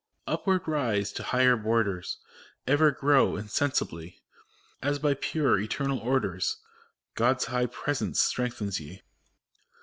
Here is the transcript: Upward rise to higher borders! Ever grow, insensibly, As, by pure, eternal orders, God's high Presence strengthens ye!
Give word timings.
Upward 0.25 0.67
rise 0.67 1.11
to 1.11 1.21
higher 1.21 1.55
borders! 1.55 2.17
Ever 2.65 2.89
grow, 2.89 3.35
insensibly, 3.35 4.19
As, 4.81 4.97
by 4.97 5.13
pure, 5.13 5.59
eternal 5.59 5.99
orders, 5.99 6.57
God's 7.13 7.45
high 7.45 7.67
Presence 7.67 8.19
strengthens 8.19 8.79
ye! 8.79 9.03